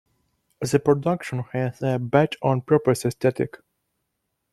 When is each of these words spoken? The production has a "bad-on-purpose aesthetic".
The 0.61 0.79
production 0.79 1.43
has 1.53 1.79
a 1.83 1.99
"bad-on-purpose 1.99 3.05
aesthetic". 3.05 3.57